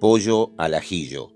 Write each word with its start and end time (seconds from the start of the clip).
Pollo 0.00 0.52
al 0.58 0.74
ajillo. 0.74 1.32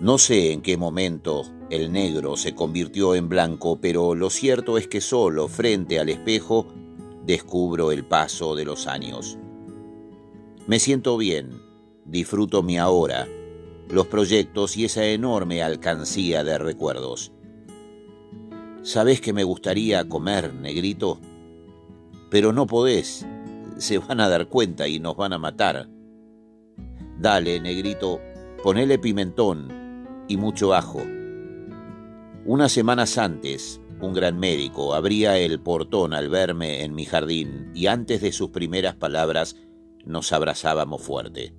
No 0.00 0.18
sé 0.18 0.50
en 0.50 0.60
qué 0.60 0.76
momento 0.76 1.44
el 1.70 1.92
negro 1.92 2.36
se 2.36 2.56
convirtió 2.56 3.14
en 3.14 3.28
blanco, 3.28 3.80
pero 3.80 4.16
lo 4.16 4.28
cierto 4.28 4.76
es 4.76 4.88
que 4.88 5.00
solo 5.00 5.46
frente 5.46 6.00
al 6.00 6.08
espejo 6.08 6.66
descubro 7.24 7.92
el 7.92 8.04
paso 8.04 8.56
de 8.56 8.64
los 8.64 8.88
años. 8.88 9.38
Me 10.66 10.80
siento 10.80 11.16
bien, 11.16 11.62
disfruto 12.06 12.64
mi 12.64 12.76
ahora, 12.76 13.28
los 13.88 14.08
proyectos 14.08 14.76
y 14.76 14.86
esa 14.86 15.04
enorme 15.04 15.62
alcancía 15.62 16.42
de 16.42 16.58
recuerdos. 16.58 17.30
¿Sabes 18.82 19.20
que 19.20 19.32
me 19.32 19.44
gustaría 19.44 20.08
comer, 20.08 20.54
negrito? 20.54 21.20
Pero 22.30 22.52
no 22.52 22.66
podés, 22.66 23.24
se 23.78 23.98
van 23.98 24.18
a 24.18 24.28
dar 24.28 24.48
cuenta 24.48 24.88
y 24.88 24.98
nos 24.98 25.16
van 25.16 25.32
a 25.32 25.38
matar. 25.38 25.88
Dale, 27.20 27.60
negrito, 27.60 28.18
ponele 28.62 28.98
pimentón 28.98 30.24
y 30.26 30.38
mucho 30.38 30.72
ajo. 30.72 31.02
Unas 32.46 32.72
semanas 32.72 33.18
antes, 33.18 33.78
un 34.00 34.14
gran 34.14 34.38
médico 34.38 34.94
abría 34.94 35.36
el 35.36 35.60
portón 35.60 36.14
al 36.14 36.30
verme 36.30 36.82
en 36.82 36.94
mi 36.94 37.04
jardín 37.04 37.72
y 37.74 37.88
antes 37.88 38.22
de 38.22 38.32
sus 38.32 38.48
primeras 38.48 38.94
palabras 38.94 39.56
nos 40.06 40.32
abrazábamos 40.32 41.02
fuerte. 41.02 41.52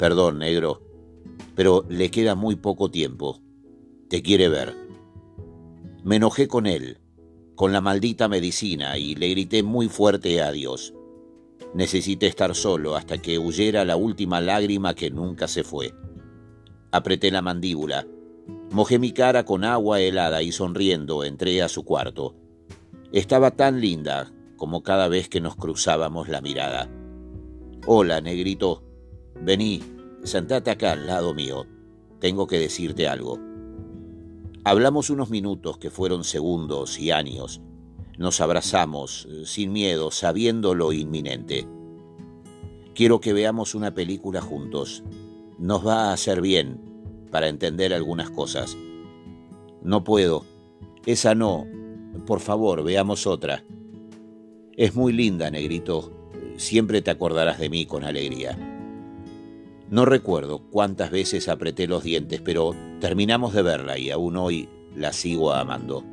Perdón, 0.00 0.40
negro, 0.40 0.82
pero 1.54 1.86
le 1.88 2.10
queda 2.10 2.34
muy 2.34 2.56
poco 2.56 2.90
tiempo. 2.90 3.40
Te 4.08 4.20
quiere 4.20 4.48
ver. 4.48 4.74
Me 6.02 6.16
enojé 6.16 6.48
con 6.48 6.66
él, 6.66 6.98
con 7.54 7.70
la 7.72 7.80
maldita 7.80 8.26
medicina, 8.26 8.98
y 8.98 9.14
le 9.14 9.28
grité 9.28 9.62
muy 9.62 9.88
fuerte 9.88 10.42
adiós. 10.42 10.92
Necesité 11.74 12.26
estar 12.26 12.54
solo 12.54 12.96
hasta 12.96 13.18
que 13.18 13.38
huyera 13.38 13.84
la 13.84 13.96
última 13.96 14.40
lágrima 14.40 14.94
que 14.94 15.10
nunca 15.10 15.46
se 15.46 15.62
fue. 15.62 15.94
Apreté 16.90 17.30
la 17.30 17.42
mandíbula, 17.42 18.06
mojé 18.72 18.98
mi 18.98 19.12
cara 19.12 19.44
con 19.44 19.64
agua 19.64 20.00
helada 20.00 20.42
y 20.42 20.50
sonriendo 20.50 21.22
entré 21.22 21.62
a 21.62 21.68
su 21.68 21.84
cuarto. 21.84 22.34
Estaba 23.12 23.52
tan 23.52 23.80
linda 23.80 24.32
como 24.56 24.82
cada 24.82 25.08
vez 25.08 25.28
que 25.28 25.40
nos 25.40 25.56
cruzábamos 25.56 26.28
la 26.28 26.40
mirada. 26.40 26.90
Hola, 27.86 28.20
negrito. 28.20 28.82
Vení, 29.40 29.82
sentate 30.24 30.70
acá 30.70 30.92
al 30.92 31.06
lado 31.06 31.34
mío. 31.34 31.66
Tengo 32.18 32.46
que 32.46 32.58
decirte 32.58 33.08
algo. 33.08 33.38
Hablamos 34.64 35.08
unos 35.08 35.30
minutos 35.30 35.78
que 35.78 35.88
fueron 35.90 36.24
segundos 36.24 36.98
y 36.98 37.10
años. 37.10 37.62
Nos 38.20 38.42
abrazamos, 38.42 39.26
eh, 39.30 39.46
sin 39.46 39.72
miedo, 39.72 40.10
sabiendo 40.10 40.74
lo 40.74 40.92
inminente. 40.92 41.66
Quiero 42.94 43.18
que 43.18 43.32
veamos 43.32 43.74
una 43.74 43.94
película 43.94 44.42
juntos. 44.42 45.02
Nos 45.58 45.86
va 45.86 46.10
a 46.10 46.12
hacer 46.12 46.42
bien 46.42 46.82
para 47.30 47.48
entender 47.48 47.94
algunas 47.94 48.28
cosas. 48.28 48.76
No 49.82 50.04
puedo. 50.04 50.44
Esa 51.06 51.34
no. 51.34 51.66
Por 52.26 52.40
favor, 52.40 52.84
veamos 52.84 53.26
otra. 53.26 53.64
Es 54.76 54.94
muy 54.94 55.14
linda, 55.14 55.50
negrito. 55.50 56.12
Siempre 56.58 57.00
te 57.00 57.10
acordarás 57.10 57.58
de 57.58 57.70
mí 57.70 57.86
con 57.86 58.04
alegría. 58.04 58.58
No 59.88 60.04
recuerdo 60.04 60.58
cuántas 60.70 61.10
veces 61.10 61.48
apreté 61.48 61.86
los 61.86 62.04
dientes, 62.04 62.42
pero 62.42 62.76
terminamos 63.00 63.54
de 63.54 63.62
verla 63.62 63.96
y 63.96 64.10
aún 64.10 64.36
hoy 64.36 64.68
la 64.94 65.14
sigo 65.14 65.54
amando. 65.54 66.04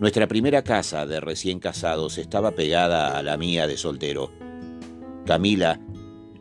Nuestra 0.00 0.28
primera 0.28 0.62
casa 0.62 1.06
de 1.06 1.18
recién 1.20 1.58
casados 1.58 2.18
estaba 2.18 2.52
pegada 2.52 3.18
a 3.18 3.22
la 3.24 3.36
mía 3.36 3.66
de 3.66 3.76
soltero. 3.76 4.30
Camila 5.26 5.80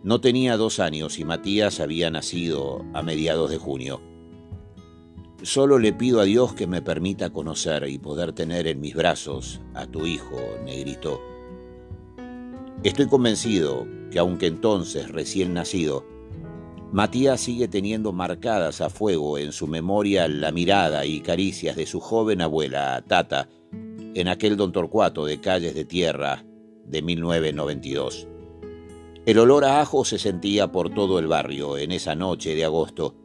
no 0.04 0.22
tenía 0.22 0.58
dos 0.58 0.80
años 0.80 1.18
y 1.18 1.26
Matías 1.26 1.80
había 1.80 2.12
nacido 2.12 2.86
a 2.94 3.02
mediados 3.02 3.50
de 3.50 3.58
junio. 3.58 4.00
Solo 5.42 5.80
le 5.80 5.92
pido 5.92 6.20
a 6.20 6.26
Dios 6.26 6.54
que 6.54 6.68
me 6.68 6.84
permita 6.84 7.32
conocer 7.32 7.90
y 7.90 7.98
poder 7.98 8.32
tener 8.34 8.68
en 8.68 8.80
mis 8.80 8.94
brazos 8.94 9.60
a 9.74 9.88
tu 9.88 10.06
hijo, 10.06 10.40
negrito. 10.64 11.20
Estoy 12.84 13.08
convencido 13.08 13.88
que 14.12 14.20
aunque 14.20 14.46
entonces 14.46 15.10
recién 15.10 15.56
nacido, 15.56 16.06
Matías 16.92 17.42
sigue 17.42 17.68
teniendo 17.68 18.14
marcadas 18.14 18.80
a 18.80 18.90
fuego 18.90 19.38
en 19.38 19.52
su 19.52 19.68
memoria 19.68 20.28
la 20.30 20.54
mirada 20.54 21.06
y 21.06 21.20
caricias 21.20 21.76
de 21.76 21.86
su 21.86 22.00
joven 22.00 22.42
abuela, 22.42 23.04
Tata, 23.06 23.50
en 24.14 24.28
aquel 24.30 24.56
Don 24.56 24.72
Torcuato 24.72 25.26
de 25.26 25.42
calles 25.42 25.76
de 25.76 25.84
tierra 25.84 26.46
de 26.86 27.02
1992. 27.02 28.28
El 29.26 29.40
olor 29.40 29.66
a 29.66 29.82
ajo 29.82 30.06
se 30.06 30.18
sentía 30.18 30.72
por 30.72 30.90
todo 30.94 31.20
el 31.20 31.28
barrio 31.28 31.78
en 31.78 31.92
esa 31.92 32.16
noche 32.16 32.56
de 32.56 32.64
agosto. 32.64 33.16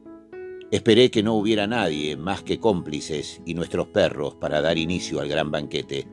Esperé 0.73 1.13
que 1.13 1.23
no 1.23 1.35
hubiera 1.35 1.69
nadie 1.69 2.17
más 2.17 2.43
que 2.43 2.59
cómplices 2.59 3.41
y 3.47 3.55
nuestros 3.55 3.87
perros 3.87 4.35
para 4.35 4.61
dar 4.61 4.77
inicio 4.77 5.21
al 5.21 5.29
gran 5.29 5.53
banquete. 5.53 6.09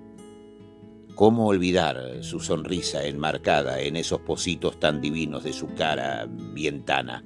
¿Cómo 1.15 1.47
olvidar 1.47 2.23
su 2.23 2.39
sonrisa 2.39 3.05
enmarcada 3.05 3.81
en 3.81 3.95
esos 3.95 4.21
pocitos 4.21 4.79
tan 4.79 5.01
divinos 5.01 5.43
de 5.43 5.51
su 5.51 5.67
cara 5.73 6.27
vientana? 6.29 7.23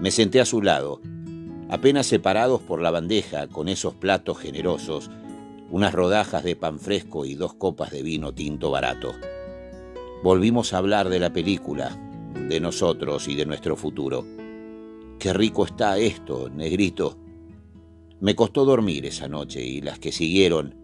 Me 0.00 0.12
senté 0.12 0.40
a 0.40 0.44
su 0.44 0.62
lado, 0.62 1.00
apenas 1.68 2.06
separados 2.06 2.62
por 2.62 2.80
la 2.80 2.92
bandeja 2.92 3.48
con 3.48 3.68
esos 3.68 3.94
platos 3.94 4.38
generosos, 4.38 5.10
unas 5.70 5.92
rodajas 5.92 6.44
de 6.44 6.54
pan 6.54 6.78
fresco 6.78 7.24
y 7.24 7.34
dos 7.34 7.54
copas 7.54 7.90
de 7.90 8.02
vino 8.02 8.32
tinto 8.32 8.70
barato. 8.70 9.12
Volvimos 10.22 10.72
a 10.72 10.78
hablar 10.78 11.08
de 11.08 11.18
la 11.18 11.32
película, 11.32 11.96
de 12.48 12.60
nosotros 12.60 13.26
y 13.26 13.34
de 13.34 13.44
nuestro 13.44 13.74
futuro. 13.76 14.24
Qué 15.18 15.32
rico 15.32 15.64
está 15.64 15.98
esto, 15.98 16.48
negrito. 16.48 17.18
Me 18.20 18.36
costó 18.36 18.64
dormir 18.64 19.04
esa 19.04 19.26
noche 19.26 19.64
y 19.64 19.80
las 19.80 19.98
que 19.98 20.12
siguieron 20.12 20.76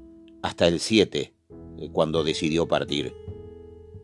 hasta 0.43 0.67
el 0.67 0.81
7, 0.81 1.35
eh, 1.79 1.89
cuando 1.93 2.25
decidió 2.25 2.67
partir. 2.67 3.15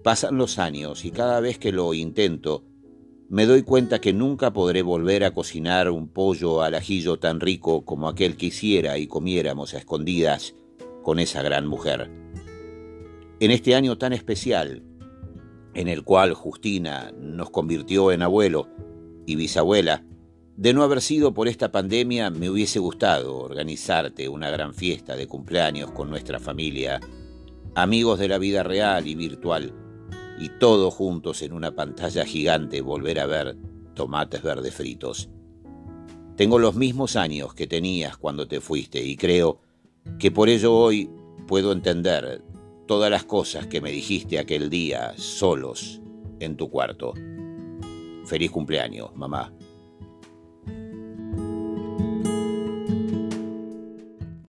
Pasan 0.04 0.38
los 0.38 0.58
años 0.58 1.04
y 1.04 1.10
cada 1.10 1.40
vez 1.40 1.58
que 1.58 1.72
lo 1.72 1.92
intento, 1.94 2.64
me 3.30 3.46
doy 3.46 3.62
cuenta 3.62 4.00
que 4.00 4.12
nunca 4.12 4.52
podré 4.52 4.82
volver 4.82 5.22
a 5.22 5.30
cocinar 5.30 5.88
un 5.88 6.08
pollo 6.08 6.62
al 6.62 6.74
ajillo 6.74 7.20
tan 7.20 7.38
rico 7.38 7.84
como 7.84 8.08
aquel 8.08 8.36
que 8.36 8.46
hiciera 8.46 8.98
y 8.98 9.06
comiéramos 9.06 9.72
a 9.72 9.78
escondidas 9.78 10.56
con 11.04 11.20
esa 11.20 11.40
gran 11.40 11.68
mujer. 11.68 12.10
En 13.38 13.52
este 13.52 13.76
año 13.76 13.96
tan 13.98 14.12
especial, 14.12 14.82
en 15.74 15.86
el 15.86 16.02
cual 16.02 16.34
Justina 16.34 17.12
nos 17.16 17.50
convirtió 17.50 18.10
en 18.10 18.22
abuelo 18.22 18.66
y 19.26 19.36
bisabuela, 19.36 20.04
de 20.56 20.74
no 20.74 20.82
haber 20.82 21.00
sido 21.00 21.32
por 21.32 21.46
esta 21.46 21.70
pandemia 21.70 22.30
me 22.30 22.50
hubiese 22.50 22.80
gustado 22.80 23.38
organizarte 23.38 24.28
una 24.28 24.50
gran 24.50 24.74
fiesta 24.74 25.14
de 25.14 25.28
cumpleaños 25.28 25.92
con 25.92 26.10
nuestra 26.10 26.40
familia, 26.40 26.98
amigos 27.76 28.18
de 28.18 28.26
la 28.26 28.38
vida 28.38 28.64
real 28.64 29.06
y 29.06 29.14
virtual, 29.14 29.72
y 30.40 30.48
todos 30.48 30.94
juntos 30.94 31.42
en 31.42 31.52
una 31.52 31.74
pantalla 31.74 32.24
gigante 32.24 32.80
volver 32.80 33.20
a 33.20 33.26
ver 33.26 33.56
tomates 33.94 34.42
verdes 34.42 34.74
fritos. 34.74 35.28
Tengo 36.36 36.58
los 36.58 36.74
mismos 36.74 37.16
años 37.16 37.52
que 37.52 37.66
tenías 37.66 38.16
cuando 38.16 38.48
te 38.48 38.60
fuiste 38.60 39.04
y 39.04 39.16
creo 39.16 39.60
que 40.18 40.30
por 40.30 40.48
ello 40.48 40.74
hoy 40.74 41.10
puedo 41.46 41.72
entender 41.72 42.42
todas 42.86 43.10
las 43.10 43.24
cosas 43.24 43.66
que 43.66 43.82
me 43.82 43.92
dijiste 43.92 44.38
aquel 44.38 44.70
día 44.70 45.12
solos 45.16 46.00
en 46.40 46.56
tu 46.56 46.70
cuarto. 46.70 47.12
Feliz 48.24 48.50
cumpleaños, 48.50 49.14
mamá. 49.14 49.52